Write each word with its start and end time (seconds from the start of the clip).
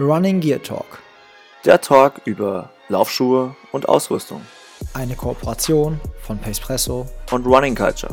Running 0.00 0.40
Gear 0.40 0.60
Talk. 0.60 0.98
Der 1.64 1.80
Talk 1.80 2.20
über 2.24 2.68
Laufschuhe 2.88 3.54
und 3.70 3.88
Ausrüstung. 3.88 4.40
Eine 4.92 5.14
Kooperation 5.14 6.00
von 6.20 6.36
Pacepresso 6.36 7.06
und 7.30 7.46
Running 7.46 7.76
Culture. 7.76 8.12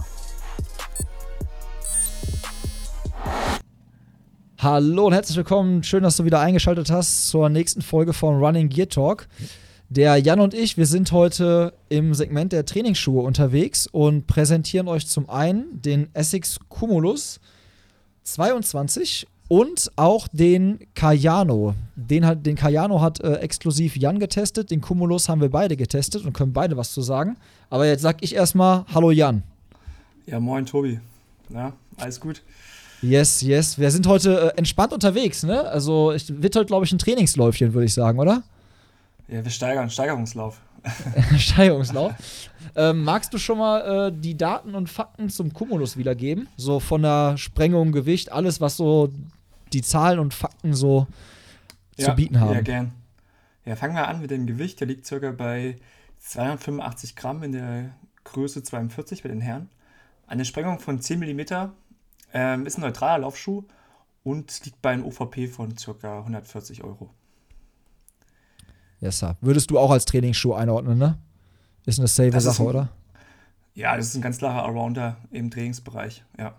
Hallo 4.59 5.07
und 5.07 5.13
herzlich 5.13 5.37
willkommen. 5.37 5.81
Schön, 5.81 6.03
dass 6.03 6.17
du 6.17 6.23
wieder 6.23 6.39
eingeschaltet 6.39 6.91
hast 6.91 7.29
zur 7.29 7.49
nächsten 7.49 7.81
Folge 7.81 8.13
von 8.13 8.37
Running 8.37 8.69
Gear 8.69 8.87
Talk. 8.87 9.27
Der 9.89 10.17
Jan 10.17 10.39
und 10.39 10.53
ich, 10.53 10.77
wir 10.77 10.85
sind 10.85 11.11
heute 11.11 11.73
im 11.89 12.13
Segment 12.13 12.53
der 12.53 12.63
Trainingsschuhe 12.63 13.23
unterwegs 13.23 13.87
und 13.87 14.27
präsentieren 14.27 14.87
euch 14.87 15.07
zum 15.07 15.27
einen 15.31 15.81
den 15.81 16.13
Essex 16.13 16.59
Cumulus 16.69 17.39
22 18.21 19.25
und 19.51 19.91
auch 19.97 20.29
den 20.31 20.79
Cayano. 20.95 21.75
Den, 21.97 22.25
hat, 22.25 22.45
den 22.45 22.55
Cayano 22.55 23.01
hat 23.01 23.19
äh, 23.19 23.33
exklusiv 23.39 23.97
Jan 23.97 24.17
getestet, 24.17 24.71
den 24.71 24.79
Cumulus 24.79 25.27
haben 25.27 25.41
wir 25.41 25.51
beide 25.51 25.75
getestet 25.75 26.23
und 26.23 26.31
können 26.31 26.53
beide 26.53 26.77
was 26.77 26.93
zu 26.93 27.01
sagen. 27.01 27.35
Aber 27.69 27.85
jetzt 27.85 28.01
sag 28.01 28.23
ich 28.23 28.33
erstmal 28.33 28.85
Hallo 28.93 29.11
Jan. 29.11 29.43
Ja, 30.25 30.39
moin 30.39 30.65
Tobi. 30.65 31.01
Na, 31.49 31.73
alles 31.97 32.21
gut? 32.21 32.41
Yes, 33.01 33.41
yes. 33.41 33.77
Wir 33.77 33.91
sind 33.91 34.07
heute 34.07 34.53
äh, 34.53 34.57
entspannt 34.57 34.93
unterwegs, 34.93 35.43
ne? 35.43 35.67
Also, 35.67 36.13
ich, 36.13 36.29
wird 36.41 36.55
heute, 36.55 36.67
glaube 36.67 36.85
ich, 36.85 36.93
ein 36.93 36.99
Trainingsläufchen, 36.99 37.73
würde 37.73 37.87
ich 37.87 37.93
sagen, 37.93 38.19
oder? 38.19 38.43
Ja, 39.27 39.43
wir 39.43 39.51
steigern, 39.51 39.89
Steigerungslauf. 39.89 40.61
Steigerungslauf. 41.37 42.13
Ähm, 42.77 43.03
magst 43.03 43.33
du 43.33 43.37
schon 43.37 43.57
mal 43.57 44.07
äh, 44.07 44.13
die 44.17 44.37
Daten 44.37 44.75
und 44.75 44.89
Fakten 44.89 45.29
zum 45.29 45.51
Cumulus 45.51 45.97
wiedergeben? 45.97 46.47
So 46.55 46.79
von 46.79 47.01
der 47.01 47.37
Sprengung, 47.37 47.91
Gewicht, 47.91 48.31
alles, 48.31 48.61
was 48.61 48.77
so 48.77 49.09
die 49.73 49.81
Zahlen 49.81 50.19
und 50.19 50.33
Fakten 50.33 50.73
so 50.73 51.07
ja, 51.97 52.05
zu 52.05 52.15
bieten 52.15 52.39
haben. 52.39 52.53
Ja, 52.53 52.61
gern. 52.61 52.91
Ja, 53.65 53.75
fangen 53.75 53.95
wir 53.95 54.07
an 54.07 54.21
mit 54.21 54.31
dem 54.31 54.47
Gewicht. 54.47 54.79
Der 54.79 54.87
liegt 54.87 55.05
circa 55.05 55.31
bei 55.31 55.77
285 56.19 57.15
Gramm 57.15 57.43
in 57.43 57.51
der 57.51 57.91
Größe 58.23 58.63
42 58.63 59.23
bei 59.23 59.29
den 59.29 59.41
Herren. 59.41 59.69
Eine 60.27 60.45
Sprengung 60.45 60.79
von 60.79 61.01
10 61.01 61.19
mm, 61.19 61.41
ähm, 62.33 62.65
ist 62.65 62.77
ein 62.77 62.81
neutraler 62.81 63.19
Laufschuh 63.19 63.63
und 64.23 64.65
liegt 64.65 64.81
bei 64.81 64.91
einem 64.91 65.05
OVP 65.05 65.47
von 65.47 65.77
circa 65.77 66.19
140 66.19 66.83
Euro. 66.83 67.09
Yes, 68.99 69.19
sir. 69.19 69.35
Würdest 69.41 69.71
du 69.71 69.79
auch 69.79 69.91
als 69.91 70.05
Trainingsschuh 70.05 70.53
einordnen, 70.53 70.97
ne? 70.97 71.17
Ist 71.85 71.99
eine 71.99 72.07
safe 72.07 72.29
das 72.29 72.43
Sache, 72.43 72.61
ein, 72.61 72.67
oder? 72.67 72.89
Ja, 73.73 73.97
das 73.97 74.07
ist 74.07 74.15
ein 74.15 74.21
ganz 74.21 74.37
klarer 74.37 74.63
Arounder 74.63 75.17
im 75.31 75.49
Trainingsbereich, 75.49 76.23
ja. 76.37 76.55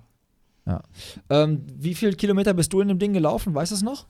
Ja. 0.66 0.82
Ähm, 1.28 1.66
wie 1.74 1.94
viele 1.94 2.12
Kilometer 2.12 2.54
bist 2.54 2.72
du 2.72 2.80
in 2.80 2.88
dem 2.88 2.98
Ding 2.98 3.12
gelaufen? 3.12 3.54
Weißt 3.54 3.72
du 3.72 3.76
es 3.76 3.82
noch? 3.82 4.06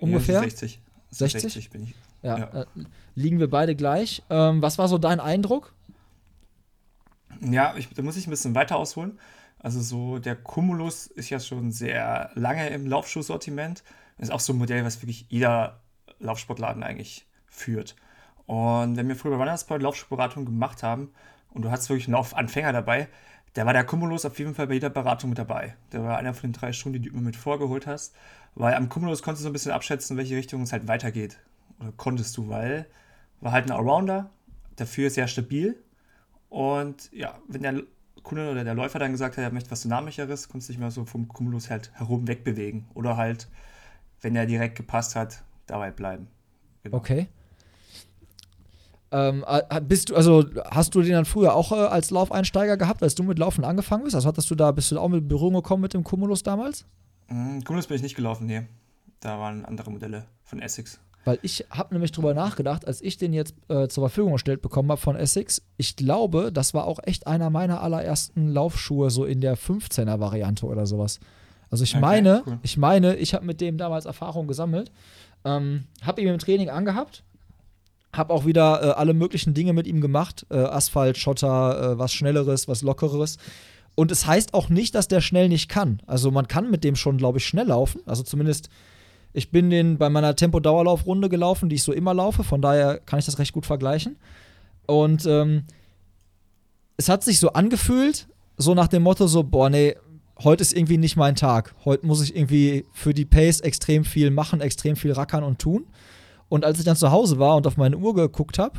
Ungefähr? 0.00 0.36
Ja, 0.36 0.42
60. 0.42 0.80
60? 1.10 1.42
60 1.42 1.70
bin 1.70 1.84
ich. 1.84 1.94
Ja, 2.22 2.38
ja. 2.38 2.62
Äh, 2.62 2.66
liegen 3.14 3.38
wir 3.38 3.50
beide 3.50 3.76
gleich. 3.76 4.22
Ähm, 4.30 4.62
was 4.62 4.78
war 4.78 4.88
so 4.88 4.98
dein 4.98 5.20
Eindruck? 5.20 5.74
Ja, 7.40 7.74
ich, 7.76 7.88
da 7.90 8.02
muss 8.02 8.16
ich 8.16 8.26
ein 8.26 8.30
bisschen 8.30 8.54
weiter 8.54 8.76
ausholen. 8.76 9.18
Also 9.58 9.80
so 9.80 10.18
der 10.18 10.36
Cumulus 10.36 11.06
ist 11.06 11.30
ja 11.30 11.40
schon 11.40 11.70
sehr 11.70 12.30
lange 12.34 12.68
im 12.68 12.86
Laufschuhsortiment. 12.86 13.82
Ist 14.18 14.32
auch 14.32 14.40
so 14.40 14.52
ein 14.52 14.58
Modell, 14.58 14.84
was 14.84 15.02
wirklich 15.02 15.26
jeder 15.28 15.80
Laufsportladen 16.18 16.82
eigentlich 16.82 17.26
führt. 17.46 17.96
Und 18.46 18.96
wenn 18.96 19.08
wir 19.08 19.16
früher 19.16 19.32
bei 19.32 19.38
Runners 19.38 19.64
Point 19.64 19.82
Laufschuhberatung 19.82 20.44
gemacht 20.44 20.82
haben 20.82 21.12
und 21.50 21.62
du 21.62 21.70
hast 21.70 21.88
wirklich 21.88 22.06
einen 22.06 22.14
Laufanfänger 22.14 22.72
dabei, 22.72 23.08
der 23.56 23.66
war 23.66 23.72
der 23.72 23.84
Cumulus 23.84 24.24
auf 24.24 24.38
jeden 24.38 24.54
Fall 24.54 24.66
bei 24.66 24.74
jeder 24.74 24.90
Beratung 24.90 25.30
mit 25.30 25.38
dabei. 25.38 25.76
Der 25.92 26.02
war 26.02 26.18
einer 26.18 26.34
von 26.34 26.50
den 26.50 26.58
drei 26.58 26.72
Schuhen, 26.72 26.92
die 26.92 27.00
du 27.00 27.10
immer 27.10 27.20
mit 27.20 27.36
vorgeholt 27.36 27.86
hast. 27.86 28.14
Weil 28.54 28.74
am 28.74 28.88
Cumulus 28.88 29.22
konntest 29.22 29.42
du 29.42 29.44
so 29.44 29.50
ein 29.50 29.52
bisschen 29.52 29.72
abschätzen, 29.72 30.14
in 30.14 30.18
welche 30.18 30.36
Richtung 30.36 30.62
es 30.62 30.72
halt 30.72 30.88
weitergeht. 30.88 31.38
Oder 31.80 31.92
konntest 31.96 32.36
du, 32.36 32.48
weil 32.48 32.86
war 33.40 33.52
halt 33.52 33.66
ein 33.66 33.72
Allrounder, 33.72 34.30
dafür 34.76 35.10
sehr 35.10 35.28
stabil. 35.28 35.76
Und 36.48 37.12
ja, 37.12 37.38
wenn 37.48 37.62
der 37.62 37.82
Kunde 38.22 38.50
oder 38.50 38.64
der 38.64 38.74
Läufer 38.74 38.98
dann 38.98 39.12
gesagt 39.12 39.36
hat, 39.36 39.44
er 39.44 39.52
möchte 39.52 39.70
was 39.70 39.82
Dynamischeres, 39.82 40.48
konntest 40.48 40.68
du 40.68 40.72
dich 40.72 40.80
mal 40.80 40.90
so 40.90 41.04
vom 41.04 41.28
Cumulus 41.28 41.70
halt 41.70 41.92
herum 41.94 42.26
wegbewegen. 42.26 42.86
Oder 42.94 43.16
halt, 43.16 43.48
wenn 44.20 44.34
er 44.34 44.46
direkt 44.46 44.76
gepasst 44.76 45.14
hat, 45.14 45.44
dabei 45.66 45.90
bleiben. 45.90 46.28
Genau. 46.82 46.96
Okay. 46.96 47.28
Ähm, 49.14 49.44
äh, 49.46 49.80
bist 49.80 50.10
du, 50.10 50.16
also 50.16 50.44
hast 50.72 50.92
du 50.96 51.00
den 51.00 51.12
dann 51.12 51.24
früher 51.24 51.54
auch 51.54 51.70
äh, 51.70 51.76
als 51.76 52.10
Laufeinsteiger 52.10 52.76
gehabt, 52.76 53.00
als 53.00 53.14
du 53.14 53.22
mit 53.22 53.38
Laufen 53.38 53.64
angefangen 53.64 54.02
bist? 54.02 54.16
Also 54.16 54.26
hattest 54.26 54.50
du 54.50 54.56
da, 54.56 54.72
bist 54.72 54.90
du 54.90 54.96
da 54.96 55.02
auch 55.02 55.08
mit 55.08 55.28
Berührung 55.28 55.54
gekommen 55.54 55.82
mit 55.82 55.94
dem 55.94 56.02
Cumulus 56.02 56.42
damals? 56.42 56.84
Mhm, 57.28 57.62
Cumulus 57.62 57.86
bin 57.86 57.96
ich 57.96 58.02
nicht 58.02 58.16
gelaufen, 58.16 58.46
nee. 58.46 58.62
Da 59.20 59.38
waren 59.38 59.64
andere 59.64 59.92
Modelle 59.92 60.24
von 60.42 60.60
Essex. 60.60 60.98
Weil 61.24 61.38
ich 61.42 61.64
habe 61.70 61.94
nämlich 61.94 62.10
drüber 62.10 62.34
nachgedacht, 62.34 62.88
als 62.88 63.00
ich 63.02 63.16
den 63.16 63.32
jetzt 63.32 63.54
äh, 63.68 63.86
zur 63.86 64.02
Verfügung 64.02 64.32
gestellt 64.32 64.62
bekommen 64.62 64.90
habe 64.90 65.00
von 65.00 65.14
Essex, 65.14 65.62
ich 65.76 65.94
glaube, 65.94 66.50
das 66.52 66.74
war 66.74 66.84
auch 66.84 66.98
echt 67.04 67.28
einer 67.28 67.50
meiner 67.50 67.82
allerersten 67.82 68.48
Laufschuhe, 68.48 69.10
so 69.10 69.24
in 69.24 69.40
der 69.40 69.56
15er-Variante 69.56 70.66
oder 70.66 70.86
sowas. 70.86 71.20
Also 71.70 71.84
ich 71.84 71.92
okay, 71.92 72.00
meine, 72.00 72.42
cool. 72.46 72.58
ich 72.62 72.76
meine, 72.76 73.14
ich 73.14 73.32
habe 73.32 73.46
mit 73.46 73.60
dem 73.60 73.78
damals 73.78 74.06
Erfahrung 74.06 74.48
gesammelt, 74.48 74.90
ähm, 75.44 75.84
habe 76.02 76.20
ihn 76.20 76.28
im 76.28 76.38
Training 76.38 76.68
angehabt, 76.68 77.22
habe 78.16 78.32
auch 78.32 78.46
wieder 78.46 78.82
äh, 78.82 78.90
alle 78.92 79.14
möglichen 79.14 79.54
Dinge 79.54 79.72
mit 79.72 79.86
ihm 79.86 80.00
gemacht. 80.00 80.46
Äh, 80.50 80.56
Asphalt, 80.56 81.18
Schotter, 81.18 81.92
äh, 81.92 81.98
was 81.98 82.12
Schnelleres, 82.12 82.68
was 82.68 82.82
Lockeres. 82.82 83.38
Und 83.94 84.10
es 84.10 84.26
heißt 84.26 84.54
auch 84.54 84.68
nicht, 84.68 84.94
dass 84.94 85.08
der 85.08 85.20
schnell 85.20 85.48
nicht 85.48 85.68
kann. 85.68 86.00
Also 86.06 86.30
man 86.30 86.48
kann 86.48 86.70
mit 86.70 86.84
dem 86.84 86.96
schon, 86.96 87.16
glaube 87.16 87.38
ich, 87.38 87.46
schnell 87.46 87.68
laufen. 87.68 88.00
Also 88.06 88.22
zumindest, 88.22 88.68
ich 89.32 89.50
bin 89.50 89.70
den 89.70 89.98
bei 89.98 90.10
meiner 90.10 90.34
Tempo-Dauerlaufrunde 90.34 91.28
gelaufen, 91.28 91.68
die 91.68 91.76
ich 91.76 91.82
so 91.82 91.92
immer 91.92 92.14
laufe. 92.14 92.42
Von 92.42 92.60
daher 92.60 92.98
kann 92.98 93.18
ich 93.18 93.24
das 93.24 93.38
recht 93.38 93.52
gut 93.52 93.66
vergleichen. 93.66 94.16
Und 94.86 95.26
ähm, 95.26 95.64
es 96.96 97.08
hat 97.08 97.22
sich 97.24 97.38
so 97.38 97.52
angefühlt, 97.52 98.28
so 98.56 98.74
nach 98.74 98.88
dem 98.88 99.02
Motto 99.02 99.26
so, 99.26 99.42
boah, 99.42 99.70
nee, 99.70 99.94
heute 100.42 100.62
ist 100.62 100.76
irgendwie 100.76 100.98
nicht 100.98 101.16
mein 101.16 101.36
Tag. 101.36 101.74
Heute 101.84 102.06
muss 102.06 102.22
ich 102.22 102.34
irgendwie 102.36 102.84
für 102.92 103.14
die 103.14 103.24
Pace 103.24 103.60
extrem 103.60 104.04
viel 104.04 104.30
machen, 104.30 104.60
extrem 104.60 104.96
viel 104.96 105.12
rackern 105.12 105.44
und 105.44 105.60
tun. 105.60 105.86
Und 106.48 106.64
als 106.64 106.78
ich 106.78 106.84
dann 106.84 106.96
zu 106.96 107.10
Hause 107.10 107.38
war 107.38 107.56
und 107.56 107.66
auf 107.66 107.76
meine 107.76 107.96
Uhr 107.96 108.14
geguckt 108.14 108.58
habe, 108.58 108.78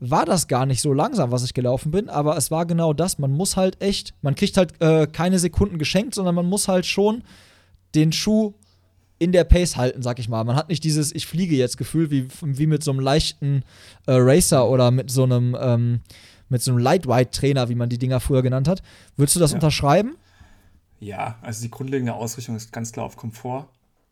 war 0.00 0.26
das 0.26 0.48
gar 0.48 0.66
nicht 0.66 0.82
so 0.82 0.92
langsam, 0.92 1.30
was 1.30 1.44
ich 1.44 1.54
gelaufen 1.54 1.92
bin, 1.92 2.08
aber 2.08 2.36
es 2.36 2.50
war 2.50 2.66
genau 2.66 2.92
das. 2.92 3.18
Man 3.18 3.30
muss 3.30 3.56
halt 3.56 3.80
echt, 3.80 4.14
man 4.20 4.34
kriegt 4.34 4.56
halt 4.56 4.80
äh, 4.82 5.06
keine 5.06 5.38
Sekunden 5.38 5.78
geschenkt, 5.78 6.14
sondern 6.16 6.34
man 6.34 6.46
muss 6.46 6.66
halt 6.66 6.86
schon 6.86 7.22
den 7.94 8.10
Schuh 8.10 8.54
in 9.20 9.30
der 9.30 9.44
Pace 9.44 9.76
halten, 9.76 10.02
sag 10.02 10.18
ich 10.18 10.28
mal. 10.28 10.42
Man 10.42 10.56
hat 10.56 10.68
nicht 10.68 10.82
dieses 10.82 11.14
Ich 11.14 11.28
fliege 11.28 11.54
jetzt 11.54 11.78
Gefühl 11.78 12.10
wie, 12.10 12.26
wie 12.40 12.66
mit 12.66 12.82
so 12.82 12.90
einem 12.90 12.98
leichten 12.98 13.62
äh, 14.06 14.14
Racer 14.14 14.68
oder 14.68 14.90
mit 14.90 15.12
so 15.12 15.22
einem, 15.22 15.56
ähm, 15.60 16.00
mit 16.48 16.60
so 16.62 16.72
einem 16.72 16.78
Lightweight-Trainer, 16.78 17.68
wie 17.68 17.76
man 17.76 17.88
die 17.88 17.98
Dinger 17.98 18.18
früher 18.18 18.42
genannt 18.42 18.66
hat. 18.66 18.82
Würdest 19.16 19.36
du 19.36 19.40
das 19.40 19.52
ja. 19.52 19.58
unterschreiben? 19.58 20.16
Ja, 20.98 21.38
also 21.42 21.62
die 21.62 21.70
grundlegende 21.70 22.14
Ausrichtung 22.14 22.56
ist 22.56 22.72
ganz 22.72 22.90
klar 22.90 23.06
auf 23.06 23.16
Komfort 23.16 23.68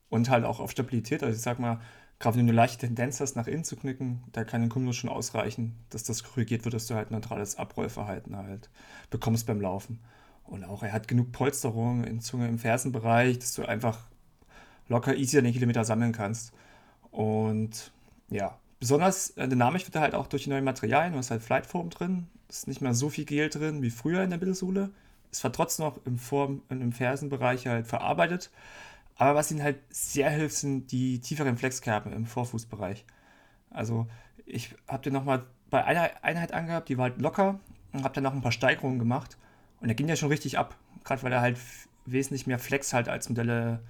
und 0.09 0.31
halt 0.31 0.45
auch 0.45 0.61
auf 0.61 0.71
Stabilität. 0.71 1.25
Also 1.25 1.35
ich 1.35 1.43
sag 1.43 1.59
mal, 1.59 1.81
gerade 2.21 2.37
wenn 2.37 2.47
du 2.47 2.53
eine 2.53 2.57
leichte 2.57 2.87
Tendenz 2.87 3.19
hast, 3.21 3.35
nach 3.35 3.47
innen 3.47 3.65
zu 3.65 3.77
knicken, 3.77 4.23
da 4.33 4.45
kann 4.45 4.63
ein 4.63 4.69
Cumulus 4.69 4.97
schon 4.97 5.11
ausreichen, 5.11 5.75
dass 5.89 6.05
das 6.05 6.23
korrigiert 6.23 6.65
wird, 6.65 6.75
dass 6.75 6.87
du 6.87 6.95
halt 6.95 7.11
neutrales 7.11 7.57
Abrollverhalten 7.57 8.37
halt 8.37 8.69
bekommst 9.09 9.47
beim 9.47 9.61
Laufen. 9.61 9.99
Und 10.45 10.65
auch 10.65 10.83
er 10.83 10.93
hat 10.93 11.09
genug 11.09 11.33
Polsterung 11.33 12.05
in 12.05 12.21
Zunge 12.21 12.47
im 12.49 12.59
Fersenbereich, 12.59 13.39
dass 13.39 13.55
du 13.55 13.65
einfach 13.65 13.99
locker 14.89 15.17
easy 15.17 15.41
den 15.41 15.53
Kilometer 15.53 15.85
sammeln 15.85 16.13
kannst. 16.13 16.53
Und 17.11 17.91
ja, 18.29 18.59
besonders 18.81 19.31
äh, 19.31 19.49
dynamisch 19.49 19.87
wird 19.87 19.95
er 19.95 20.03
halt 20.03 20.15
auch 20.15 20.27
durch 20.27 20.45
die 20.45 20.51
neuen 20.51 20.65
Materialien. 20.65 21.13
Du 21.13 21.19
hast 21.19 21.31
halt 21.31 21.43
Flightform 21.43 21.89
drin, 21.89 22.27
ist 22.49 22.69
nicht 22.69 22.83
mehr 22.83 22.95
so 22.95 23.09
viel 23.09 23.25
Gel 23.25 23.49
drin 23.49 23.81
wie 23.81 23.91
früher 23.91 24.23
in 24.23 24.31
der 24.31 24.39
Mittelsohle. 24.39 24.91
Es 25.33 25.43
war 25.43 25.53
trotzdem 25.53 25.87
noch 25.87 26.05
im, 26.05 26.19
Form, 26.19 26.63
im 26.69 26.93
Fersenbereich 26.93 27.67
halt 27.67 27.87
verarbeitet. 27.87 28.51
Aber 29.21 29.35
was 29.35 29.51
ihnen 29.51 29.63
halt 29.63 29.77
sehr 29.91 30.31
hilft, 30.31 30.57
sind 30.57 30.93
die 30.93 31.21
tieferen 31.21 31.59
Flexkerben 31.59 32.11
im 32.11 32.25
Vorfußbereich. 32.25 33.05
Also 33.69 34.07
ich 34.47 34.75
habe 34.89 35.03
den 35.03 35.13
nochmal 35.13 35.45
bei 35.69 35.85
einer 35.85 36.09
Einheit 36.23 36.53
angehabt, 36.53 36.89
die 36.89 36.97
war 36.97 37.11
halt 37.11 37.21
locker 37.21 37.61
und 37.93 38.03
habe 38.03 38.15
dann 38.15 38.25
noch 38.25 38.33
ein 38.33 38.41
paar 38.41 38.51
Steigerungen 38.51 38.99
gemacht. 38.99 39.37
Und 39.83 39.89
der 39.89 39.95
ging 39.95 40.09
ja 40.09 40.17
schon 40.17 40.31
richtig 40.31 40.57
ab. 40.57 40.75
Gerade 41.05 41.23
weil 41.23 41.33
er 41.35 41.43
halt 41.43 41.59
wesentlich 42.07 42.47
mehr 42.47 42.59
Flex 42.59 42.95
halt 42.95 43.11
als 43.11 43.29
Modelle, 43.29 43.81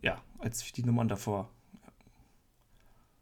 ja, 0.00 0.16
als 0.38 0.72
die 0.72 0.82
Nummern 0.82 1.08
davor. 1.08 1.50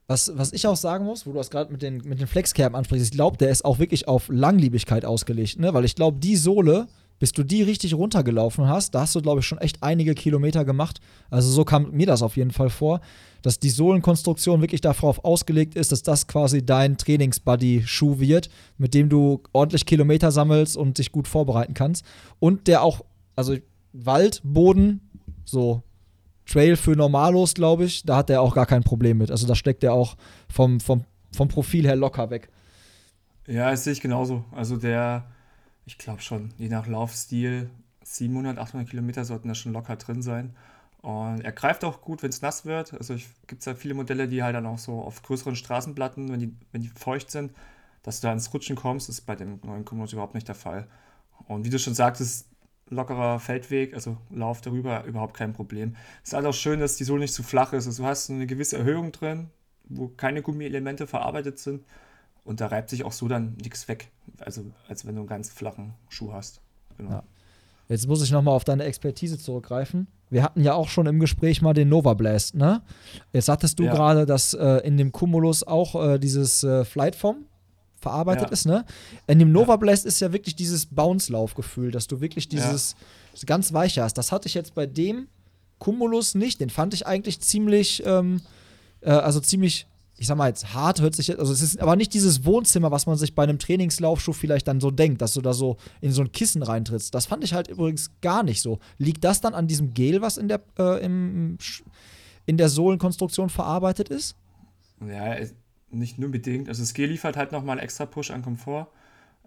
Was, 0.07 0.39
was 0.39 0.53
ich 0.53 0.65
auch 0.69 0.77
sagen 0.77 1.07
muss, 1.07 1.27
wo 1.27 1.33
du 1.33 1.39
das 1.39 1.51
gerade 1.51 1.73
mit 1.73 1.83
den, 1.83 1.97
mit 2.05 2.21
den 2.21 2.29
Flexkerben 2.29 2.77
ansprichst, 2.77 3.07
ich 3.07 3.11
glaube, 3.11 3.37
der 3.37 3.51
ist 3.51 3.65
auch 3.65 3.81
wirklich 3.81 4.07
auf 4.07 4.29
Langlebigkeit 4.29 5.05
ausgelegt, 5.05 5.59
ne? 5.59 5.75
Weil 5.75 5.85
ich 5.85 5.97
glaube, 5.97 6.21
die 6.21 6.37
Sohle 6.37 6.87
bis 7.19 7.33
du 7.33 7.43
die 7.43 7.63
richtig 7.63 7.95
runtergelaufen 7.95 8.69
hast, 8.69 8.95
da 8.95 9.01
hast 9.01 9.15
du, 9.15 9.21
glaube 9.21 9.41
ich, 9.41 9.47
schon 9.47 9.59
echt 9.59 9.83
einige 9.83 10.15
Kilometer 10.15 10.65
gemacht. 10.65 11.01
Also 11.31 11.51
so 11.51 11.65
kam 11.65 11.91
mir 11.91 12.07
das 12.07 12.23
auf 12.23 12.37
jeden 12.37 12.51
Fall 12.51 12.71
vor, 12.71 13.01
dass 13.43 13.59
die 13.59 13.71
Sohlenkonstruktion 13.71 14.61
wirklich 14.61 14.81
darauf 14.81 15.25
ausgelegt 15.25 15.75
ist, 15.75 15.93
dass 15.93 16.03
das 16.03 16.27
quasi 16.27 16.65
dein 16.65 16.97
Trainingsbuddy-Schuh 16.97 18.19
wird, 18.19 18.49
mit 18.77 18.95
dem 18.95 19.09
du 19.09 19.43
ordentlich 19.53 19.87
Kilometer 19.87 20.31
sammelst 20.31 20.77
und 20.77 20.99
dich 20.99 21.13
gut 21.13 21.29
vorbereiten 21.29 21.75
kannst. 21.75 22.05
Und 22.39 22.67
der 22.67 22.83
auch, 22.83 23.05
also 23.37 23.57
Wald, 23.93 24.41
Boden, 24.45 25.01
so 25.45 25.83
Trail 26.47 26.77
für 26.77 26.93
Normalos, 26.93 27.55
glaube 27.55 27.85
ich, 27.85 28.05
da 28.05 28.17
hat 28.17 28.31
er 28.31 28.43
auch 28.43 28.55
gar 28.55 28.67
kein 28.67 28.83
Problem 28.83 29.19
mit. 29.19 29.31
Also 29.31 29.47
da 29.47 29.55
steckt 29.55 29.85
er 29.85 29.93
auch 29.93 30.17
vom, 30.49 30.81
vom, 30.81 31.05
vom 31.33 31.49
Profil 31.49 31.87
her 31.87 31.97
locker 31.97 32.31
weg. 32.31 32.49
Ja, 33.47 33.71
das 33.71 33.85
sehe 33.85 33.93
ich 33.93 34.01
genauso. 34.01 34.45
Also 34.53 34.77
der, 34.77 35.27
ich 35.89 35.97
glaube 35.97 36.21
schon, 36.21 36.53
je 36.59 36.69
nach 36.69 36.87
Laufstil, 36.87 37.71
700, 38.05 38.59
800 38.59 38.91
Kilometer 38.91 39.25
sollten 39.25 39.49
da 39.49 39.55
schon 39.55 39.73
locker 39.73 39.97
drin 39.97 40.21
sein. 40.21 40.55
Und 41.01 41.41
er 41.41 41.53
greift 41.53 41.83
auch 41.83 42.03
gut, 42.03 42.23
wenn 42.23 42.29
es 42.29 42.43
nass 42.43 42.67
wird. 42.67 42.93
Also 42.93 43.15
gibt 43.47 43.61
es 43.61 43.65
ja 43.65 43.75
viele 43.75 43.95
Modelle, 43.95 44.29
die 44.29 44.43
halt 44.43 44.55
dann 44.55 44.67
auch 44.67 44.77
so 44.77 45.01
auf 45.01 45.23
größeren 45.23 45.57
Straßenplatten, 45.57 46.31
wenn 46.31 46.41
die, 46.41 46.55
wenn 46.73 46.83
die 46.83 46.89
feucht 46.89 47.31
sind, 47.31 47.53
dass 48.03 48.21
du 48.21 48.27
da 48.27 48.35
ins 48.35 48.53
Rutschen 48.53 48.77
kommst, 48.77 49.09
ist 49.09 49.23
bei 49.23 49.35
dem 49.35 49.61
neuen 49.65 49.87
Cumulus 49.87 50.13
überhaupt 50.13 50.35
nicht 50.35 50.47
der 50.47 50.55
Fall. 50.55 50.87
Und 51.47 51.65
wie 51.65 51.71
du 51.71 51.79
schon 51.79 51.95
sagtest, 51.95 52.49
lockerer 52.91 53.41
Feldweg, 53.41 53.95
also 53.95 54.19
Lauf 54.31 54.61
darüber, 54.61 55.05
überhaupt 55.05 55.35
kein 55.35 55.55
Problem. 55.55 55.97
Es 56.23 56.31
ist 56.31 56.35
halt 56.35 56.45
auch 56.45 56.53
schön, 56.53 56.81
dass 56.81 56.97
die 56.97 57.05
Sohle 57.05 57.21
nicht 57.21 57.35
zu 57.35 57.43
flach 57.43 57.73
ist. 57.73 57.87
Also 57.87 58.03
du 58.03 58.09
hast 58.09 58.29
eine 58.31 58.47
gewisse 58.47 58.77
Erhöhung 58.77 59.13
drin, 59.13 59.49
wo 59.85 60.09
keine 60.09 60.43
Gummielemente 60.43 61.07
verarbeitet 61.07 61.59
sind. 61.59 61.85
Und 62.49 62.63
da 62.63 62.69
reibt 62.69 62.89
sich 62.89 63.05
auch 63.05 63.13
so 63.13 63.29
dann 63.29 63.59
nichts 63.63 63.89
weg. 63.89 64.11
Also 64.39 64.65
als 64.89 65.07
wenn 65.07 65.15
du 65.15 65.21
einen 65.21 65.29
ganz 65.29 65.51
flachen 65.51 65.93
Schuh 66.09 66.33
hast. 66.33 66.63
Genau. 66.97 67.11
Ja. 67.11 67.23
Jetzt 67.91 68.09
muss 68.09 68.23
ich 68.23 68.31
nochmal 68.31 68.55
auf 68.55 68.65
deine 68.65 68.85
Expertise 68.85 69.39
zurückgreifen. 69.39 70.07
Wir 70.31 70.43
hatten 70.43 70.63
ja 70.63 70.73
auch 70.73 70.89
schon 70.89 71.07
im 71.07 71.21
Gespräch 71.21 71.61
mal 71.61 71.75
den 71.75 71.91
Nova 71.91 72.15
Blast, 72.15 72.55
ne? 72.55 72.81
Jetzt 73.35 73.47
sagtest 73.47 73.79
du 73.79 73.85
ja. 73.85 73.93
gerade, 73.93 74.25
dass 74.25 74.55
äh, 74.55 74.79
in 74.79 74.97
dem 74.97 75.13
Cumulus 75.13 75.63
auch 75.63 75.95
äh, 76.03 76.19
dieses 76.19 76.65
äh, 76.65 76.87
Flightform 76.87 77.45
verarbeitet 78.01 78.47
ja. 78.47 78.53
ist, 78.53 78.65
ne? 78.65 78.87
In 79.27 79.39
dem 79.39 79.53
Nova 79.53 79.77
Blast 79.77 80.07
ist 80.07 80.21
ja 80.21 80.33
wirklich 80.33 80.57
dieses 80.57 80.87
Bounce-Laufgefühl, 80.87 81.91
dass 81.91 82.07
du 82.07 82.23
wirklich 82.23 82.49
dieses 82.49 82.97
ja. 83.35 83.43
ganz 83.45 83.75
weiche 83.75 84.03
hast. 84.03 84.15
Das 84.15 84.33
hatte 84.33 84.49
ich 84.49 84.55
jetzt 84.55 84.75
bei 84.75 84.87
dem 84.87 85.29
Cumulus 85.79 86.35
nicht. 86.35 86.63
Den 86.63 86.71
fand 86.71 86.95
ich 86.95 87.07
eigentlich 87.07 87.41
ziemlich, 87.41 88.03
ähm, 88.07 88.41
äh, 89.03 89.11
also 89.11 89.39
ziemlich, 89.41 89.87
ich 90.19 90.27
sag 90.27 90.37
mal 90.37 90.49
jetzt 90.49 90.75
hart 90.75 91.01
hört 91.01 91.15
sich 91.15 91.29
jetzt, 91.29 91.39
also 91.39 91.53
es 91.53 91.63
ist 91.63 91.81
aber 91.81 91.95
nicht 91.95 92.13
dieses 92.13 92.45
Wohnzimmer, 92.45 92.91
was 92.91 93.07
man 93.07 93.17
sich 93.17 93.35
bei 93.35 93.45
einem 93.45 93.59
Trainingslaufschuh 93.59 94.33
vielleicht 94.33 94.67
dann 94.67 94.81
so 94.81 94.91
denkt, 94.91 95.23
dass 95.23 95.35
du 95.35 95.41
da 95.41 95.53
so 95.53 95.77
in 96.01 96.13
so 96.13 96.23
ein 96.23 96.33
Kissen 96.33 96.63
reintrittst. 96.63 97.15
Das 97.15 97.27
fand 97.27 97.45
ich 97.45 97.55
halt 97.55 97.69
übrigens 97.69 98.11
gar 98.21 98.43
nicht 98.43 98.61
so. 98.61 98.81
Liegt 98.99 99.25
das 99.25 99.41
dann 99.41 99.55
an 99.55 99.69
diesem 99.69 99.95
Gel, 99.95 100.21
was 100.21 100.37
in 100.37 100.49
der, 100.49 100.61
äh, 100.79 101.05
im, 101.05 101.59
in 102.47 102.57
der 102.57 102.69
Sohlenkonstruktion 102.69 103.49
verarbeitet 103.49 104.09
ist? 104.09 104.37
Ja, 105.07 105.37
nicht 105.91 106.19
nur 106.19 106.31
bedingt. 106.31 106.69
Also 106.69 106.83
das 106.83 106.95
G 106.95 107.07
liefert 107.07 107.37
halt 107.37 107.53
nochmal 107.53 107.79
einen 107.79 107.85
extra 107.85 108.05
Push 108.05 108.33
an 108.33 108.43
Komfort. 108.43 108.89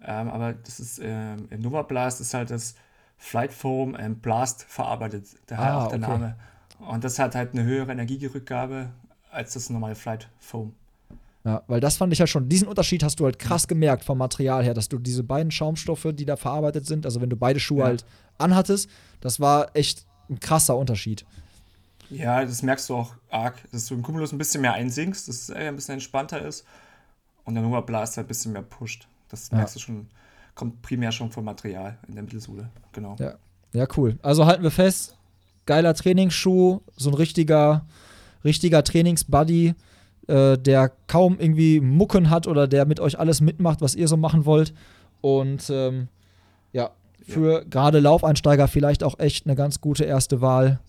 Ähm, 0.02 0.28
aber 0.28 0.54
das 0.54 0.80
ist 0.80 1.00
ähm, 1.02 1.46
im 1.50 1.60
Nova 1.60 1.82
Blast 1.82 2.20
ist 2.20 2.34
halt 2.34 2.50
das 2.50 2.74
Flight 3.18 3.52
Foam 3.52 3.94
and 3.94 4.22
Blast 4.22 4.64
verarbeitet. 4.64 5.26
Daher 5.46 5.74
ah, 5.74 5.84
auch 5.84 5.88
der 5.88 5.98
okay. 5.98 6.10
Name. 6.10 6.36
Und 6.78 7.04
das 7.04 7.18
hat 7.18 7.34
halt 7.34 7.52
eine 7.52 7.62
höhere 7.62 7.92
Energierückgabe 7.92 8.88
als 9.32 9.54
das 9.54 9.70
normale 9.70 9.94
Flight 9.94 10.28
Foam. 10.38 10.74
Ja, 11.44 11.62
weil 11.66 11.80
das 11.80 11.96
fand 11.96 12.12
ich 12.12 12.20
ja 12.20 12.26
schon, 12.26 12.48
diesen 12.48 12.68
Unterschied 12.68 13.02
hast 13.02 13.18
du 13.18 13.24
halt 13.24 13.38
krass 13.38 13.66
gemerkt 13.66 14.04
vom 14.04 14.18
Material 14.18 14.62
her, 14.62 14.74
dass 14.74 14.88
du 14.88 14.98
diese 14.98 15.24
beiden 15.24 15.50
Schaumstoffe, 15.50 16.06
die 16.12 16.24
da 16.24 16.36
verarbeitet 16.36 16.86
sind, 16.86 17.04
also 17.04 17.20
wenn 17.20 17.30
du 17.30 17.36
beide 17.36 17.58
Schuhe 17.58 17.80
ja. 17.80 17.86
halt 17.86 18.04
anhattest, 18.38 18.88
das 19.20 19.40
war 19.40 19.74
echt 19.74 20.06
ein 20.30 20.38
krasser 20.38 20.76
Unterschied. 20.76 21.24
Ja, 22.10 22.44
das 22.44 22.62
merkst 22.62 22.88
du 22.90 22.94
auch 22.94 23.14
arg, 23.30 23.56
dass 23.72 23.86
du 23.86 23.94
im 23.94 24.02
Cumulus 24.02 24.32
ein 24.32 24.38
bisschen 24.38 24.60
mehr 24.60 24.74
einsinkst, 24.74 25.26
dass 25.26 25.48
es 25.48 25.50
ein 25.50 25.74
bisschen 25.74 25.94
entspannter 25.94 26.42
ist 26.42 26.64
und 27.44 27.54
der 27.54 27.62
Nova 27.62 27.80
Blast 27.80 28.16
halt 28.16 28.26
ein 28.26 28.28
bisschen 28.28 28.52
mehr 28.52 28.62
pusht. 28.62 29.08
Das 29.28 29.50
merkst 29.50 29.74
ja. 29.74 29.78
du 29.78 29.84
schon, 29.84 30.06
kommt 30.54 30.82
primär 30.82 31.10
schon 31.10 31.32
vom 31.32 31.44
Material 31.44 31.98
in 32.06 32.14
der 32.14 32.22
Mittelsohle. 32.22 32.70
Genau. 32.92 33.16
Ja. 33.18 33.34
ja, 33.72 33.86
cool. 33.96 34.18
Also 34.22 34.46
halten 34.46 34.62
wir 34.62 34.70
fest, 34.70 35.16
geiler 35.66 35.94
Trainingsschuh, 35.94 36.80
so 36.96 37.10
ein 37.10 37.14
richtiger, 37.14 37.86
richtiger 38.44 38.84
Trainingsbuddy, 38.84 39.74
äh, 40.28 40.58
der 40.58 40.92
kaum 41.06 41.38
irgendwie 41.38 41.80
Mucken 41.80 42.30
hat 42.30 42.46
oder 42.46 42.68
der 42.68 42.84
mit 42.84 43.00
euch 43.00 43.18
alles 43.18 43.40
mitmacht, 43.40 43.80
was 43.80 43.94
ihr 43.94 44.08
so 44.08 44.16
machen 44.16 44.44
wollt. 44.44 44.74
Und 45.20 45.70
ähm, 45.70 46.08
ja, 46.72 46.90
für 47.26 47.60
ja. 47.60 47.64
gerade 47.68 48.00
Laufeinsteiger 48.00 48.68
vielleicht 48.68 49.04
auch 49.04 49.18
echt 49.18 49.46
eine 49.46 49.56
ganz 49.56 49.80
gute 49.80 50.04
erste 50.04 50.40
Wahl 50.40 50.80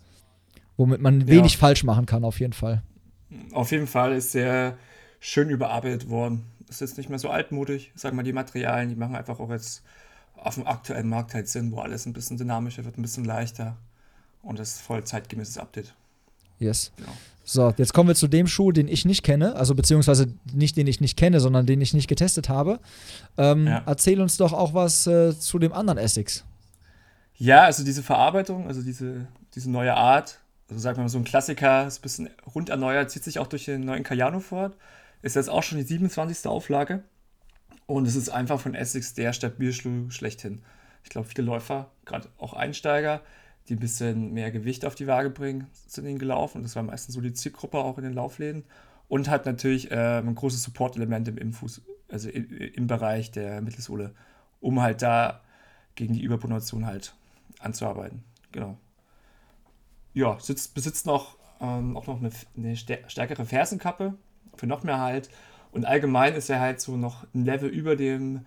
womit 0.78 1.02
man 1.02 1.28
wenig 1.28 1.54
ja. 1.54 1.60
falsch 1.60 1.84
machen 1.84 2.06
kann, 2.06 2.24
auf 2.24 2.40
jeden 2.40 2.54
Fall. 2.54 2.82
Auf 3.52 3.72
jeden 3.72 3.88
Fall 3.88 4.14
ist 4.14 4.32
sehr 4.32 4.78
schön 5.20 5.50
überarbeitet 5.50 6.10
worden. 6.10 6.46
Ist 6.70 6.82
jetzt 6.82 6.98
nicht 6.98 7.10
mehr 7.10 7.20
so 7.20 7.30
altmodisch. 7.30 7.92
Sag 7.96 8.14
mal, 8.14 8.24
die 8.24 8.34
Materialien, 8.34 8.90
die 8.90 8.96
machen 8.96 9.16
einfach 9.16 9.40
auch 9.40 9.50
jetzt 9.50 9.84
auf 10.36 10.56
dem 10.56 10.68
aktuellen 10.68 11.08
Markt 11.08 11.34
halt 11.34 11.48
Sinn, 11.48 11.72
wo 11.72 11.80
alles 11.80 12.06
ein 12.06 12.14
bisschen 12.14 12.38
dynamischer 12.38 12.84
wird, 12.84 12.98
ein 12.98 13.02
bisschen 13.02 13.26
leichter. 13.26 13.78
Und 14.42 14.60
das 14.60 14.76
ist 14.76 14.82
voll 14.82 15.04
zeitgemäßes 15.04 15.58
Update. 15.58 15.94
Yes. 16.63 16.92
Genau. 16.98 17.12
So, 17.45 17.74
jetzt 17.77 17.94
kommen 17.94 18.07
wir 18.07 18.15
zu 18.15 18.27
dem 18.27 18.48
Schuh, 18.48 18.71
den 18.71 18.88
ich 18.88 19.04
nicht 19.04 19.21
kenne, 19.21 19.56
also 19.56 19.75
beziehungsweise 19.75 20.33
nicht 20.54 20.77
den 20.77 20.88
ich 20.88 21.01
nicht 21.01 21.18
kenne, 21.18 21.42
sondern 21.42 21.65
den 21.65 21.81
ich 21.81 21.94
nicht 21.94 22.07
getestet 22.07 22.48
habe. 22.48 22.80
Ähm, 23.38 23.68
ja. 23.68 23.83
Erzähl 23.86 24.21
uns 24.21 24.38
doch 24.38 24.54
auch 24.54 24.74
was 24.74 25.07
äh, 25.07 25.38
zu 25.38 25.60
dem 25.60 25.74
anderen 25.74 25.98
Essex. 25.98 26.45
Ja, 27.36 27.63
also 27.63 27.83
diese 27.83 28.01
Verarbeitung, 28.01 28.68
also 28.68 28.81
diese, 28.81 29.27
diese 29.56 29.69
neue 29.69 29.94
Art, 29.94 30.39
also 30.69 30.81
sagen 30.81 30.98
wir 30.98 31.04
mal 31.04 31.10
so 31.10 31.18
ein 31.18 31.25
Klassiker, 31.25 31.86
ist 31.86 32.00
ein 32.00 32.01
bisschen 32.01 32.30
rund 32.56 32.69
erneuert, 32.69 33.12
zieht 33.12 33.25
sich 33.25 33.39
auch 33.39 33.48
durch 33.48 33.66
den 33.66 33.81
neuen 33.81 34.04
Cayano 34.04 34.39
fort. 34.39 34.77
Ist 35.21 35.36
jetzt 35.36 35.50
auch 35.50 35.63
schon 35.63 35.77
die 35.77 35.83
27. 35.83 36.48
Auflage. 36.48 37.04
Und 37.86 38.07
es 38.07 38.16
ist 38.16 38.30
einfach 38.30 38.59
von 38.59 38.75
Essex 38.75 39.13
der 39.13 39.33
Stabilschuh 39.33 40.09
schlechthin. 40.09 40.62
Ich 41.04 41.09
glaube, 41.09 41.27
viele 41.27 41.45
Läufer, 41.45 41.92
gerade 42.06 42.30
auch 42.38 42.54
Einsteiger, 42.54 43.21
die 43.69 43.75
ein 43.75 43.80
bisschen 43.80 44.33
mehr 44.33 44.51
Gewicht 44.51 44.86
auf 44.86 44.95
die 44.95 45.07
Waage 45.07 45.30
bringen, 45.30 45.68
sind 45.88 46.06
ihn 46.06 46.19
gelaufen. 46.19 46.57
Und 46.57 46.63
das 46.63 46.75
war 46.75 46.83
meistens 46.83 47.15
so 47.15 47.21
die 47.21 47.33
Zielgruppe 47.33 47.77
auch 47.77 47.98
in 47.98 48.04
den 48.04 48.13
Laufläden. 48.13 48.63
Und 49.07 49.30
hat 49.30 49.45
natürlich 49.45 49.92
äh, 49.92 50.19
ein 50.19 50.36
großes 50.36 50.63
Support-Element 50.63 51.27
im 51.27 51.38
Impffuß, 51.38 51.81
also 52.10 52.30
im 52.30 52.88
Bereich 52.88 53.31
der 53.31 53.62
Mittelsohle, 53.62 54.13
um 54.60 54.81
halt 54.81 55.01
da 55.01 55.42
gegen 55.95 56.13
die 56.13 56.24
Überpronation 56.24 56.86
halt 56.86 57.13
anzuarbeiten. 57.60 58.24
Genau 58.51 58.77
ja, 60.13 60.39
sitzt, 60.39 60.74
besitzt 60.74 61.06
noch, 61.06 61.38
ähm, 61.59 61.98
auch 61.98 62.07
noch 62.07 62.19
eine, 62.19 62.31
eine 62.56 62.75
stärkere 62.75 63.45
Fersenkappe 63.45 64.16
für 64.56 64.68
noch 64.68 64.83
mehr 64.83 65.00
Halt. 65.00 65.30
Und 65.71 65.86
allgemein 65.86 66.36
ist 66.36 66.50
er 66.50 66.59
halt 66.59 66.80
so 66.80 66.98
noch 66.98 67.25
ein 67.33 67.45
Level 67.45 67.69
über 67.69 67.95
dem 67.95 68.45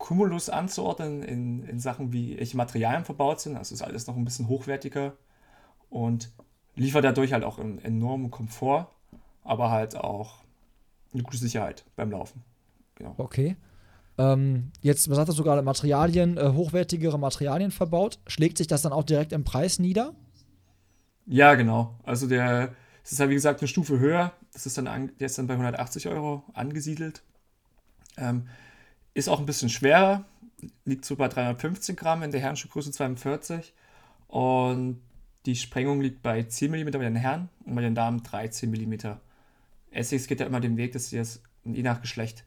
Cumulus 0.00 0.48
anzuordnen 0.48 1.22
in, 1.22 1.62
in 1.62 1.78
Sachen, 1.78 2.12
wie 2.12 2.36
welche 2.38 2.56
Materialien 2.56 3.04
verbaut 3.04 3.40
sind. 3.40 3.56
Also 3.56 3.74
ist 3.74 3.82
alles 3.82 4.06
noch 4.06 4.16
ein 4.16 4.24
bisschen 4.24 4.48
hochwertiger 4.48 5.12
und 5.90 6.30
liefert 6.74 7.04
dadurch 7.04 7.32
halt 7.34 7.44
auch 7.44 7.58
einen 7.58 7.78
enormen 7.78 8.30
Komfort, 8.30 8.88
aber 9.44 9.70
halt 9.70 9.96
auch 9.96 10.38
eine 11.12 11.22
gute 11.22 11.36
Sicherheit 11.36 11.84
beim 11.96 12.10
Laufen. 12.10 12.42
Genau. 12.94 13.14
Okay. 13.18 13.56
Ähm, 14.16 14.72
jetzt, 14.80 15.10
was 15.10 15.18
hat 15.18 15.28
das 15.28 15.36
sogar 15.36 15.60
Materialien, 15.62 16.38
äh, 16.38 16.48
hochwertigere 16.54 17.18
Materialien 17.18 17.70
verbaut? 17.70 18.18
Schlägt 18.26 18.56
sich 18.56 18.66
das 18.66 18.82
dann 18.82 18.92
auch 18.92 19.04
direkt 19.04 19.32
im 19.32 19.44
Preis 19.44 19.78
nieder? 19.78 20.14
Ja, 21.26 21.54
genau. 21.54 21.94
Also 22.04 22.26
der, 22.26 22.72
es 23.04 23.12
ist 23.12 23.18
ja 23.18 23.28
wie 23.28 23.34
gesagt 23.34 23.60
eine 23.60 23.68
Stufe 23.68 23.98
höher. 23.98 24.32
Das 24.54 24.64
ist 24.64 24.78
dann 24.78 24.86
an, 24.86 25.12
der 25.20 25.26
ist 25.26 25.36
dann 25.36 25.46
bei 25.46 25.54
180 25.54 26.08
Euro 26.08 26.42
angesiedelt. 26.54 27.22
Ähm, 28.16 28.46
ist 29.14 29.28
auch 29.28 29.40
ein 29.40 29.46
bisschen 29.46 29.68
schwerer, 29.68 30.24
liegt 30.84 31.04
so 31.04 31.16
bei 31.16 31.28
315 31.28 31.96
Gramm 31.96 32.22
in 32.22 32.30
der 32.30 32.40
Herrenschuhgröße 32.40 32.92
42. 32.92 33.72
Und 34.28 35.00
die 35.46 35.56
Sprengung 35.56 36.00
liegt 36.00 36.22
bei 36.22 36.42
10 36.42 36.70
mm 36.70 36.90
bei 36.90 36.98
den 36.98 37.16
Herren 37.16 37.48
und 37.64 37.74
bei 37.74 37.82
den 37.82 37.94
Damen 37.94 38.22
13 38.22 38.70
mm. 38.70 38.94
Essex 39.90 40.26
geht 40.26 40.40
ja 40.40 40.46
immer 40.46 40.60
den 40.60 40.76
Weg, 40.76 40.92
dass 40.92 41.08
sie 41.08 41.16
das 41.16 41.42
je 41.64 41.82
nach 41.82 42.00
Geschlecht 42.00 42.44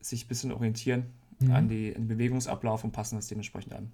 sich 0.00 0.24
ein 0.24 0.28
bisschen 0.28 0.52
orientieren 0.52 1.06
mhm. 1.38 1.52
an, 1.52 1.68
die, 1.68 1.94
an 1.94 2.02
den 2.02 2.08
Bewegungsablauf 2.08 2.84
und 2.84 2.92
passen 2.92 3.16
das 3.16 3.28
dementsprechend 3.28 3.74
an. 3.74 3.92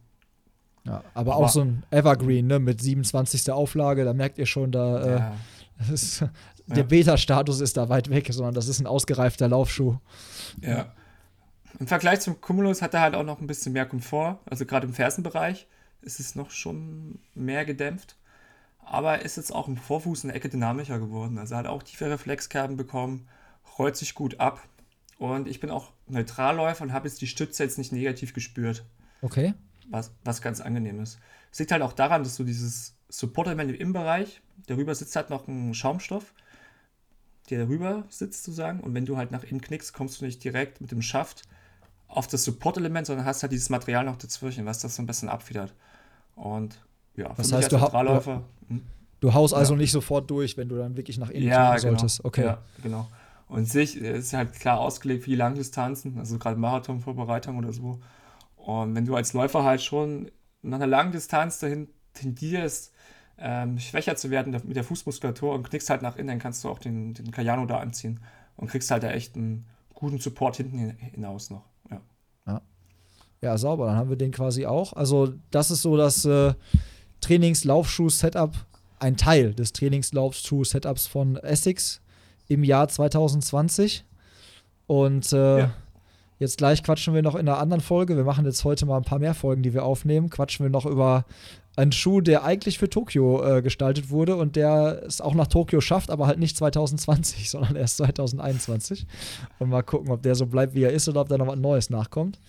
Ja, 0.85 1.05
aber, 1.15 1.35
aber, 1.35 1.45
auch 1.45 1.49
so 1.49 1.61
ein 1.61 1.83
Evergreen, 1.91 2.47
ne, 2.47 2.59
mit 2.59 2.81
27. 2.81 3.51
Auflage, 3.51 4.05
da 4.05 4.15
merkt 4.15 4.39
ihr 4.39 4.47
schon, 4.47 4.73
da 4.73 5.03
äh, 5.03 5.19
ja. 5.19 5.37
äh, 5.89 5.93
ist, 5.93 6.21
der 6.67 6.79
ja. 6.79 6.83
Beta-Status 6.83 7.61
ist 7.61 7.77
da 7.77 7.89
weit 7.89 8.11
weg, 8.11 8.29
sondern 8.31 8.55
das 8.55 8.69
ist 8.69 8.81
ein 8.81 8.87
ausgereifter 8.87 9.49
Laufschuh. 9.49 9.97
Ja. 10.63 10.93
Im 11.79 11.87
Vergleich 11.87 12.21
zum 12.21 12.41
Cumulus 12.41 12.83
hat 12.83 12.95
er 12.95 13.01
halt 13.01 13.15
auch 13.15 13.25
noch 13.25 13.41
ein 13.41 13.47
bisschen 13.47 13.73
mehr 13.73 13.87
Komfort. 13.87 14.39
Also 14.47 14.67
gerade 14.67 14.87
im 14.87 14.95
Fersenbereich 14.95 15.67
ist 16.03 16.21
es 16.21 16.35
noch 16.35 16.51
schon 16.51 17.19
mehr 17.35 17.65
gedämpft. 17.65 18.17
Aber 18.85 19.23
ist 19.23 19.37
jetzt 19.37 19.55
auch 19.55 19.69
im 19.69 19.77
Vorfuß 19.77 20.25
eine 20.25 20.33
Ecke 20.33 20.49
dynamischer 20.49 20.99
geworden. 20.99 21.39
Also 21.39 21.55
er 21.55 21.59
hat 21.59 21.67
auch 21.67 21.83
tiefe 21.83 22.11
Reflexkerben 22.11 22.77
bekommen, 22.77 23.29
rollt 23.79 23.97
sich 23.97 24.15
gut 24.15 24.41
ab. 24.41 24.63
Und 25.19 25.47
ich 25.47 25.61
bin 25.61 25.71
auch 25.71 25.93
Neutralläufer 26.07 26.85
und 26.85 26.93
habe 26.93 27.09
jetzt 27.09 27.21
die 27.21 27.27
Stütze 27.27 27.65
jetzt 27.65 27.77
nicht 27.77 27.93
negativ 27.93 28.33
gespürt. 28.33 28.85
Okay 29.21 29.55
was, 29.91 30.13
was 30.25 30.43
ganz 30.43 30.61
angenehm 30.61 31.01
ist. 31.01 31.19
Es 31.51 31.59
liegt 31.59 31.73
halt 31.73 31.83
auch 31.83 31.93
daran, 31.93 32.23
dass 32.23 32.37
du 32.37 32.45
dieses 32.45 32.95
Support-Element 33.09 33.71
im 33.71 33.77
Innenbereich, 33.77 34.43
darüber 34.67 34.95
sitzt 34.95 35.17
halt 35.17 35.31
noch 35.31 35.49
ein 35.49 35.75
Schaumstoff, 35.75 36.35
der 37.51 37.65
darüber 37.65 38.05
sitzt 38.09 38.45
sozusagen. 38.45 38.81
Und 38.81 38.95
wenn 38.95 39.07
du 39.07 39.17
halt 39.17 39.31
nach 39.31 39.45
innen 39.45 39.61
knickst, 39.61 39.93
kommst 39.93 40.21
du 40.21 40.25
nicht 40.25 40.43
direkt 40.43 40.81
mit 40.81 40.91
dem 40.91 41.03
Schaft 41.03 41.43
auf 42.09 42.27
das 42.27 42.45
Support-Element, 42.45 43.07
sondern 43.07 43.27
hast 43.27 43.43
halt 43.43 43.53
dieses 43.53 43.71
Material 43.71 44.05
noch 44.05 44.17
dazwischen, 44.17 44.67
was 44.67 44.79
das 44.79 44.97
so 44.97 45.03
ein 45.03 45.07
bisschen 45.07 45.29
abfedert. 45.29 45.75
Und 46.35 46.79
ja, 47.17 47.31
was 47.37 47.53
heißt, 47.53 47.73
du, 47.73 47.81
ha 47.81 48.25
hm? 48.69 48.83
Du 49.21 49.35
haust 49.35 49.53
also 49.53 49.75
nicht 49.75 49.91
sofort 49.91 50.31
durch, 50.31 50.57
wenn 50.57 50.69
du 50.69 50.77
dann 50.77 50.97
wirklich 50.97 51.19
nach 51.19 51.31
innen 51.31 51.49
ja, 51.49 51.75
genau. 51.77 51.81
solltest. 51.81 52.25
Okay. 52.25 52.45
Ja, 52.45 52.59
genau. 52.83 53.09
Und 53.49 53.69
sich 53.69 53.97
ist 53.97 54.33
halt 54.33 54.53
klar 54.53 54.79
ausgelegt 54.79 55.25
für 55.25 55.31
die 55.31 55.37
Langdistanzen, 55.37 56.19
also 56.19 56.39
gerade 56.39 56.57
Marathonvorbereitung 56.57 57.59
oder 57.59 57.73
so. 57.73 57.99
Und 58.57 58.95
wenn 58.95 59.07
du 59.07 59.17
als 59.17 59.33
Läufer 59.33 59.65
halt 59.65 59.83
schon 59.83 60.31
nach 60.63 60.77
einer 60.77 60.87
langen 60.87 61.13
Distanz 61.13 61.59
dahin 61.59 61.89
tendierst, 62.13 62.93
ähm, 63.41 63.79
schwächer 63.79 64.17
zu 64.17 64.31
werden 64.31 64.53
mit 64.65 64.77
der 64.77 64.85
Fußmuskulatur 64.85 65.55
und 65.55 65.69
knickst 65.69 65.91
halt 65.91 66.03
nach 66.03 66.17
innen, 66.17 66.29
dann 66.29 66.39
kannst 66.39 66.65
du 66.65 66.69
auch 66.69 66.79
den, 66.79 67.15
den 67.15 67.31
Kayano 67.31 67.67
da 67.67 67.79
anziehen 67.79 68.21
und 68.57 68.69
kriegst 68.69 68.91
halt 68.91 69.03
da 69.03 69.11
echt 69.11 69.37
einen 69.37 69.67
guten 69.95 70.19
Support 70.19 70.57
hinten 70.57 70.97
hinaus 70.99 71.51
noch. 71.51 71.65
Ja. 71.91 72.01
ja. 72.47 72.63
Ja, 73.41 73.57
sauber, 73.57 73.87
dann 73.87 73.97
haben 73.97 74.11
wir 74.11 74.17
den 74.17 74.33
quasi 74.33 74.67
auch. 74.67 74.93
Also, 74.93 75.35
das 75.51 75.71
ist 75.71 75.83
so 75.83 75.97
das 75.97 76.25
äh, 76.25 76.55
Trainingslaufschuh-Setup, 77.21 78.55
ein 78.99 79.17
Teil 79.17 79.55
des 79.55 79.73
Trainingslaufschuh-Setups 79.73 81.07
von 81.07 81.37
Essex 81.37 82.01
im 82.49 82.65
Jahr 82.65 82.89
2020. 82.89 84.05
Und 84.89 85.33
äh, 85.33 85.59
ja. 85.59 85.71
jetzt 86.39 86.59
gleich 86.59 86.83
quatschen 86.83 87.15
wir 87.15 87.23
noch 87.23 87.35
in 87.35 87.49
einer 87.49 87.59
anderen 87.59 87.81
Folge. 87.83 88.17
Wir 88.17 88.25
machen 88.25 88.45
jetzt 88.45 88.65
heute 88.65 88.87
mal 88.87 88.97
ein 88.97 89.05
paar 89.05 89.19
mehr 89.21 89.35
Folgen, 89.35 89.63
die 89.63 89.75
wir 89.75 89.85
aufnehmen. 89.85 90.31
Quatschen 90.31 90.65
wir 90.65 90.71
noch 90.71 90.87
über 90.87 91.25
einen 91.79 91.93
Schuh, 91.93 92.21
der 92.21 92.43
eigentlich 92.43 92.77
für 92.77 92.91
Tokio 92.91 93.43
äh, 93.45 93.63
gestaltet 93.63 94.11
wurde 94.11 94.35
und 94.35 94.57
der 94.57 95.03
es 95.07 95.21
auch 95.21 95.35
nach 95.35 95.47
Tokio 95.47 95.81
schafft, 95.81 96.11
aber 96.11 96.27
halt 96.27 96.41
nicht 96.41 96.57
2020, 96.57 97.49
sondern 97.51 97.77
erst 97.77 97.99
2021. 97.99 99.07
Und 99.61 99.71
mal 99.71 99.83
gucken, 99.83 100.11
ob 100.11 100.23
der 100.23 100.35
so 100.35 100.47
bleibt, 100.47 100.75
wie 100.75 100.83
er 100.83 100.91
ist 100.91 101.09
oder 101.09 101.21
ob 101.21 101.29
da 101.29 101.39
noch 101.39 101.47
was 101.47 101.57
Neues 101.57 101.89
nachkommt. 101.89 102.41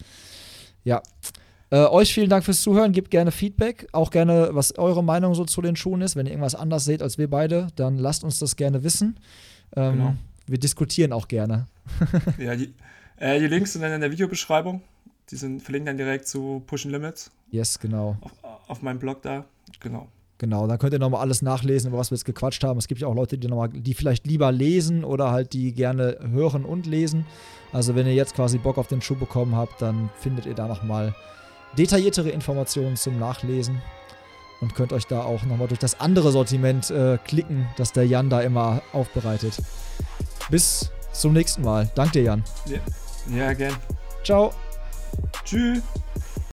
Ja. 0.84 1.04
Äh, 1.70 1.86
euch 1.86 2.12
vielen 2.12 2.30
Dank 2.32 2.44
fürs 2.44 2.64
Zuhören. 2.64 2.92
Gebt 2.92 3.12
gerne 3.12 3.32
Feedback. 3.32 3.88
Auch 3.92 4.10
gerne, 4.10 4.50
was 4.54 4.76
eure 4.80 5.04
Meinung 5.04 5.36
so 5.36 5.46
zu 5.46 5.62
den 5.62 5.76
Schuhen 5.76 6.02
ist. 6.02 6.16
Wenn 6.16 6.26
ihr 6.26 6.32
irgendwas 6.32 6.56
anders 6.56 6.86
seht 6.86 7.04
als 7.04 7.20
wir 7.20 7.30
beide, 7.30 7.68
dann 7.76 8.00
lasst 8.00 8.24
uns 8.24 8.40
das 8.40 8.56
gerne 8.56 8.84
wissen. 8.84 9.20
Ähm, 9.76 9.94
genau. 9.94 10.16
Wir 10.48 10.58
diskutieren 10.58 11.14
auch 11.14 11.28
gerne. 11.28 11.68
ja, 12.40 12.56
die, 12.56 12.74
äh, 13.18 13.40
die 13.40 13.46
Links 13.46 13.74
sind 13.74 13.84
dann 13.84 13.92
in 13.92 14.02
der 14.02 14.12
Videobeschreibung. 14.12 14.82
Die 15.32 15.36
sind 15.36 15.62
verlinkt 15.62 15.88
dann 15.88 15.98
direkt 15.98 16.28
zu 16.28 16.64
Pushen 16.66 16.92
Limits. 16.92 17.32
Yes, 17.52 17.80
genau. 17.80 18.18
Auf, 18.22 18.32
auf 18.68 18.82
meinem 18.82 19.00
Blog 19.00 19.22
da. 19.22 19.46
Genau. 19.80 20.08
Genau, 20.40 20.68
da 20.68 20.78
könnt 20.78 20.94
ihr 20.94 21.00
nochmal 21.00 21.20
alles 21.20 21.42
nachlesen, 21.42 21.90
über 21.90 21.98
was 21.98 22.12
wir 22.12 22.16
jetzt 22.16 22.24
gequatscht 22.24 22.64
haben. 22.64 22.80
Es 22.80 22.88
gibt 22.88 23.02
ja 23.02 23.08
auch 23.08 23.14
Leute, 23.14 23.38
die, 23.38 23.48
noch 23.48 23.58
mal, 23.58 23.68
die 23.68 23.94
vielleicht 23.94 24.26
lieber 24.26 24.52
lesen 24.54 25.04
oder 25.04 25.32
halt 25.32 25.52
die 25.52 25.74
gerne 25.74 26.18
hören 26.32 26.64
und 26.64 26.86
lesen. 26.86 27.26
Also 27.74 27.94
wenn 27.94 28.08
ihr 28.08 28.14
jetzt 28.14 28.36
quasi 28.36 28.58
Bock 28.58 28.78
auf 28.78 28.88
den 28.88 29.02
Schuh 29.02 29.16
bekommen 29.16 29.56
habt, 29.56 29.82
dann 29.82 30.10
findet 30.16 30.46
ihr 30.46 30.56
da 30.56 30.68
nochmal 30.68 31.14
detailliertere 31.78 32.30
Informationen 32.30 32.96
zum 32.96 33.20
Nachlesen 33.20 33.82
und 34.62 34.76
könnt 34.76 34.94
euch 34.94 35.06
da 35.08 35.24
auch 35.24 35.44
nochmal 35.44 35.68
durch 35.68 35.80
das 35.80 36.00
andere 36.00 36.32
Sortiment 36.32 36.90
äh, 36.90 37.18
klicken, 37.26 37.68
das 37.76 37.92
der 37.92 38.08
Jan 38.08 38.30
da 38.30 38.42
immer 38.42 38.82
aufbereitet. 38.94 39.62
Bis 40.50 40.90
zum 41.12 41.34
nächsten 41.34 41.64
Mal. 41.64 41.92
Danke 41.96 42.14
dir, 42.14 42.24
Jan. 42.24 42.44
Ja, 42.66 42.80
ja 43.36 43.54
gern. 43.54 43.76
Ciao. 44.24 44.54
Tschüss. 45.44 45.82